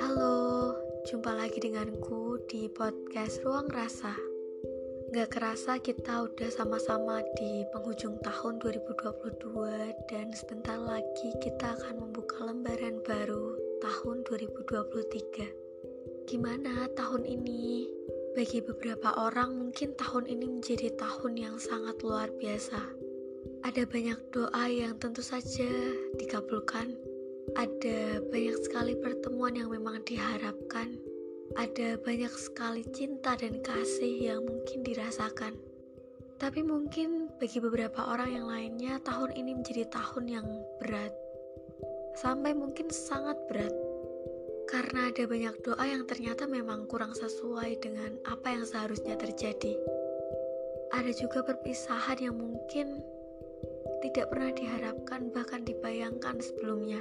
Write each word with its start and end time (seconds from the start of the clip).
Halo, 0.00 0.72
jumpa 1.04 1.28
lagi 1.36 1.60
denganku 1.60 2.40
di 2.48 2.72
podcast 2.72 3.44
Ruang 3.44 3.68
Rasa. 3.68 4.16
Gak 5.12 5.28
kerasa 5.28 5.76
kita 5.84 6.24
udah 6.24 6.48
sama-sama 6.48 7.20
di 7.36 7.68
penghujung 7.68 8.16
tahun 8.24 8.64
2022 8.64 10.08
dan 10.08 10.32
sebentar 10.32 10.80
lagi 10.80 11.36
kita 11.44 11.76
akan 11.76 12.00
membuka 12.00 12.48
lembaran 12.48 13.04
baru 13.04 13.60
tahun 13.84 14.24
2023. 14.24 16.24
Gimana 16.24 16.88
tahun 16.96 17.28
ini? 17.28 17.92
Bagi 18.32 18.64
beberapa 18.64 19.20
orang 19.20 19.60
mungkin 19.60 19.92
tahun 20.00 20.32
ini 20.32 20.48
menjadi 20.48 20.96
tahun 20.96 21.36
yang 21.36 21.60
sangat 21.60 22.00
luar 22.00 22.32
biasa. 22.40 23.03
Ada 23.64 23.88
banyak 23.88 24.20
doa 24.28 24.68
yang 24.68 25.00
tentu 25.00 25.24
saja 25.24 25.64
dikabulkan. 26.20 26.92
Ada 27.56 28.20
banyak 28.28 28.60
sekali 28.60 28.92
pertemuan 28.92 29.56
yang 29.56 29.72
memang 29.72 30.04
diharapkan. 30.04 31.00
Ada 31.56 31.96
banyak 31.96 32.28
sekali 32.36 32.84
cinta 32.92 33.32
dan 33.40 33.64
kasih 33.64 34.36
yang 34.36 34.44
mungkin 34.44 34.84
dirasakan. 34.84 35.56
Tapi 36.36 36.60
mungkin 36.60 37.32
bagi 37.40 37.56
beberapa 37.56 38.04
orang 38.04 38.36
yang 38.36 38.46
lainnya 38.52 39.00
tahun 39.00 39.32
ini 39.32 39.56
menjadi 39.56 39.88
tahun 39.88 40.28
yang 40.28 40.46
berat. 40.84 41.16
Sampai 42.20 42.52
mungkin 42.52 42.92
sangat 42.92 43.40
berat 43.48 43.72
karena 44.68 45.08
ada 45.08 45.24
banyak 45.24 45.56
doa 45.64 45.84
yang 45.88 46.04
ternyata 46.04 46.44
memang 46.44 46.84
kurang 46.84 47.16
sesuai 47.16 47.80
dengan 47.80 48.12
apa 48.28 48.60
yang 48.60 48.68
seharusnya 48.68 49.16
terjadi. 49.16 49.72
Ada 50.92 51.16
juga 51.16 51.40
perpisahan 51.48 52.20
yang 52.20 52.36
mungkin 52.36 53.00
tidak 54.04 54.28
pernah 54.28 54.52
diharapkan, 54.52 55.32
bahkan 55.32 55.64
dibayangkan 55.64 56.36
sebelumnya. 56.36 57.00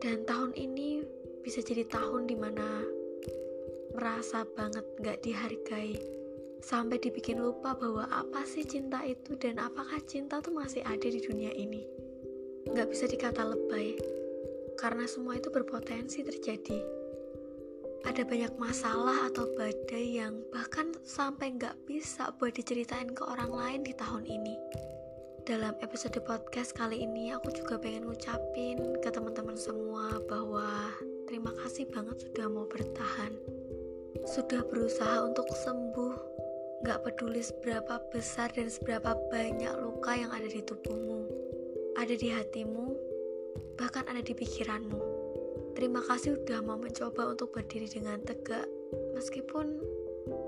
Dan 0.00 0.24
tahun 0.24 0.56
ini 0.56 1.04
bisa 1.44 1.60
jadi 1.60 1.84
tahun 1.84 2.24
di 2.24 2.32
mana 2.32 2.80
merasa 3.92 4.48
banget 4.56 4.88
gak 5.04 5.20
dihargai, 5.20 6.00
sampai 6.64 6.96
dibikin 6.96 7.44
lupa 7.44 7.76
bahwa 7.76 8.08
apa 8.08 8.40
sih 8.48 8.64
cinta 8.64 9.04
itu 9.04 9.36
dan 9.36 9.60
apakah 9.60 10.00
cinta 10.08 10.40
tuh 10.40 10.56
masih 10.56 10.80
ada 10.88 11.04
di 11.04 11.20
dunia 11.20 11.52
ini. 11.52 11.84
Gak 12.72 12.88
bisa 12.88 13.04
dikata 13.04 13.44
lebay 13.44 14.00
karena 14.80 15.04
semua 15.04 15.36
itu 15.36 15.52
berpotensi 15.52 16.24
terjadi. 16.24 16.80
Ada 18.04 18.24
banyak 18.24 18.56
masalah 18.56 19.28
atau 19.28 19.48
badai 19.56 20.20
yang 20.20 20.44
bahkan 20.52 20.92
sampai 21.04 21.56
nggak 21.56 21.88
bisa 21.88 22.36
buat 22.36 22.52
diceritain 22.52 23.08
ke 23.16 23.24
orang 23.24 23.48
lain 23.48 23.80
di 23.80 23.96
tahun 23.96 24.28
ini. 24.28 24.56
Dalam 25.44 25.76
episode 25.84 26.24
podcast 26.24 26.72
kali 26.72 27.04
ini 27.04 27.28
aku 27.28 27.52
juga 27.52 27.76
pengen 27.76 28.08
ngucapin 28.08 28.96
ke 29.04 29.12
teman-teman 29.12 29.60
semua 29.60 30.16
bahwa 30.24 30.88
terima 31.28 31.52
kasih 31.60 31.84
banget 31.92 32.16
sudah 32.16 32.48
mau 32.48 32.64
bertahan. 32.64 33.36
Sudah 34.24 34.64
berusaha 34.64 35.20
untuk 35.20 35.44
sembuh, 35.52 36.16
nggak 36.80 37.04
peduli 37.04 37.44
seberapa 37.44 38.00
besar 38.08 38.56
dan 38.56 38.72
seberapa 38.72 39.12
banyak 39.28 39.68
luka 39.84 40.16
yang 40.16 40.32
ada 40.32 40.48
di 40.48 40.64
tubuhmu, 40.64 41.28
ada 42.00 42.16
di 42.16 42.32
hatimu, 42.32 42.96
bahkan 43.76 44.08
ada 44.08 44.24
di 44.24 44.32
pikiranmu. 44.32 45.00
Terima 45.76 46.00
kasih 46.08 46.40
sudah 46.40 46.64
mau 46.64 46.80
mencoba 46.80 47.36
untuk 47.36 47.52
berdiri 47.52 47.92
dengan 47.92 48.16
tegak, 48.24 48.64
meskipun 49.12 49.76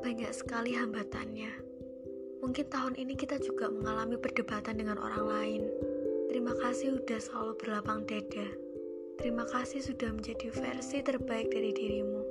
banyak 0.01 0.33
sekali 0.33 0.73
hambatannya. 0.73 1.76
Mungkin 2.47 2.71
tahun 2.71 2.95
ini 2.95 3.19
kita 3.19 3.43
juga 3.43 3.67
mengalami 3.67 4.15
perdebatan 4.23 4.79
dengan 4.79 5.03
orang 5.03 5.27
lain. 5.27 5.63
Terima 6.31 6.55
kasih 6.55 6.95
sudah 6.95 7.19
selalu 7.19 7.59
berlapang 7.59 8.07
dada. 8.07 8.47
Terima 9.19 9.43
kasih 9.51 9.83
sudah 9.83 10.15
menjadi 10.15 10.55
versi 10.55 11.03
terbaik 11.03 11.51
dari 11.51 11.75
dirimu. 11.75 12.23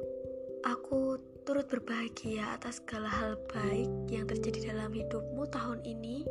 Aku 0.71 1.19
turut 1.43 1.67
berbahagia 1.67 2.47
atas 2.55 2.79
segala 2.79 3.11
hal 3.11 3.35
baik 3.51 3.91
yang 4.07 4.23
terjadi 4.23 4.71
dalam 4.71 4.95
hidupmu 4.95 5.51
tahun 5.51 5.83
ini 5.83 6.23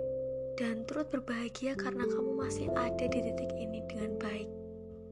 dan 0.57 0.89
turut 0.89 1.13
berbahagia 1.13 1.77
karena 1.77 2.09
kamu 2.09 2.41
masih 2.41 2.73
ada 2.73 3.05
di 3.05 3.21
titik 3.21 3.53
ini 3.53 3.85
dengan 3.85 4.17
baik. 4.17 4.49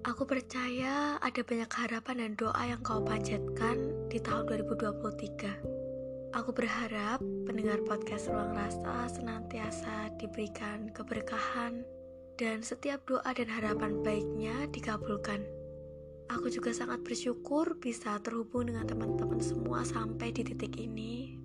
Aku 0.08 0.24
percaya 0.24 1.20
ada 1.20 1.40
banyak 1.44 1.68
harapan 1.68 2.16
dan 2.24 2.32
doa 2.40 2.62
yang 2.64 2.80
kau 2.80 3.04
panjatkan 3.04 4.08
di 4.08 4.16
tahun 4.16 4.48
2023. 4.48 5.81
Aku 6.32 6.48
berharap 6.56 7.20
pendengar 7.44 7.84
podcast 7.84 8.32
Ruang 8.32 8.56
Rasa 8.56 9.04
senantiasa 9.12 10.16
diberikan 10.16 10.88
keberkahan 10.88 11.84
dan 12.40 12.64
setiap 12.64 13.04
doa 13.04 13.30
dan 13.36 13.52
harapan 13.52 14.00
baiknya 14.00 14.64
dikabulkan. 14.72 15.44
Aku 16.32 16.48
juga 16.48 16.72
sangat 16.72 17.04
bersyukur 17.04 17.76
bisa 17.76 18.16
terhubung 18.24 18.72
dengan 18.72 18.88
teman-teman 18.88 19.44
semua 19.44 19.84
sampai 19.84 20.32
di 20.32 20.40
titik 20.40 20.80
ini 20.80 21.36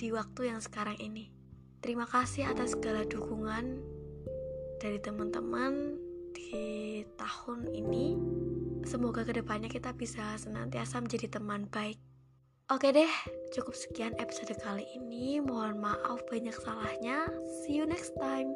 di 0.00 0.08
waktu 0.08 0.48
yang 0.48 0.64
sekarang 0.64 0.96
ini. 0.96 1.28
Terima 1.84 2.08
kasih 2.08 2.48
atas 2.48 2.72
segala 2.72 3.04
dukungan 3.04 3.76
dari 4.80 4.96
teman-teman 5.04 6.00
di 6.32 7.04
tahun 7.20 7.68
ini. 7.76 8.16
Semoga 8.88 9.20
ke 9.28 9.36
depannya 9.36 9.68
kita 9.68 9.92
bisa 9.92 10.40
senantiasa 10.40 10.96
menjadi 11.04 11.36
teman 11.36 11.68
baik. 11.68 12.09
Oke 12.70 12.94
deh, 12.94 13.10
cukup 13.50 13.74
sekian 13.74 14.14
episode 14.22 14.54
kali 14.62 14.86
ini. 14.94 15.42
Mohon 15.42 15.82
maaf 15.90 16.22
banyak 16.30 16.54
salahnya. 16.54 17.26
See 17.66 17.74
you 17.74 17.82
next 17.82 18.14
time. 18.14 18.54